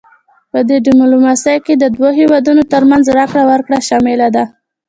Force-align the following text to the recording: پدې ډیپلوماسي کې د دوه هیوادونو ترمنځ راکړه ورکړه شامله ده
پدې 0.51 0.75
ډیپلوماسي 0.85 1.55
کې 1.65 1.73
د 1.77 1.83
دوه 1.95 2.09
هیوادونو 2.19 2.63
ترمنځ 2.73 3.05
راکړه 3.17 3.43
ورکړه 3.51 3.77
شامله 3.89 4.27
ده 4.35 4.43